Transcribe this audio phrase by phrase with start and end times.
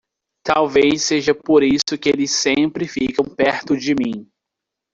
[0.43, 4.27] Talvez seja por isso que eles sempre ficam perto de mim.